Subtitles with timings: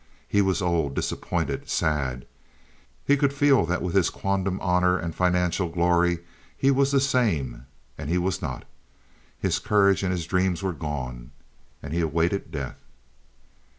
[0.27, 2.25] He was old, disappointed, sad.
[3.05, 6.21] He could feel that with his quondam honor and financial glory,
[6.57, 8.65] he was the same—and he was not.
[9.39, 11.29] His courage and his dreams were gone,
[11.83, 12.79] and he awaited death.